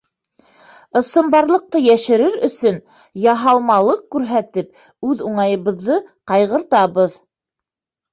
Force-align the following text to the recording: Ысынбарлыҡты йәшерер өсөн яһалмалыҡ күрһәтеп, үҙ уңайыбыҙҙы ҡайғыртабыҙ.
Ысынбарлыҡты 0.99 1.81
йәшерер 1.89 2.37
өсөн 2.47 2.79
яһалмалыҡ 3.25 4.01
күрһәтеп, 4.15 4.71
үҙ 5.11 5.21
уңайыбыҙҙы 5.27 5.99
ҡайғыртабыҙ. 6.33 7.19